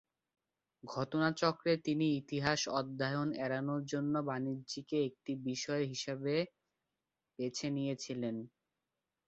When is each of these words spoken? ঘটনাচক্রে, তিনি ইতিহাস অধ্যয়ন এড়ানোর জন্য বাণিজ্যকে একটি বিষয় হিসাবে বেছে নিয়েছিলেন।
ঘটনাচক্রে, 0.83 1.73
তিনি 1.85 2.05
ইতিহাস 2.19 2.61
অধ্যয়ন 2.79 3.29
এড়ানোর 3.43 3.81
জন্য 3.85 4.13
বাণিজ্যকে 4.29 4.97
একটি 5.09 5.31
বিষয় 5.45 5.83
হিসাবে 5.91 6.35
বেছে 7.39 7.67
নিয়েছিলেন। 7.75 8.35